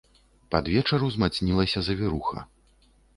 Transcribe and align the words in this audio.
Пад 0.53 0.69
вечар 0.75 1.05
узмацнілася 1.07 1.79
завіруха. 1.89 2.39